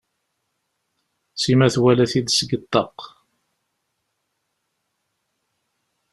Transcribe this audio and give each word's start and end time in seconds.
Sima 1.41 1.67
twala-t-id 1.73 2.27
seg 2.31 2.49
ṭṭaq. 2.63 2.97